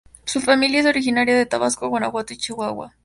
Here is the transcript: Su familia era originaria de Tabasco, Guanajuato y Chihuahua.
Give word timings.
Su 0.25 0.41
familia 0.41 0.79
era 0.79 0.89
originaria 0.89 1.37
de 1.37 1.45
Tabasco, 1.45 1.87
Guanajuato 1.87 2.33
y 2.33 2.37
Chihuahua. 2.37 2.95